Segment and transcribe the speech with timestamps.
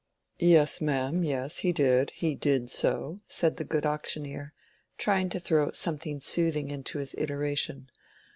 [0.39, 4.51] "Yes, ma'am, yes, he did; he did so," said the good auctioneer,
[4.97, 7.87] trying to throw something soothing into his iteration.